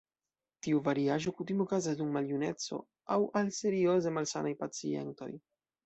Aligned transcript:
Tiu 0.67 0.79
variaĵo 0.87 1.33
kutime 1.41 1.63
okazas 1.67 2.01
dum 2.01 2.11
maljuneco 2.17 2.81
aŭ 3.17 3.21
al 3.43 3.55
serioze 3.61 4.19
malsanaj 4.21 4.59
pacientoj. 4.67 5.33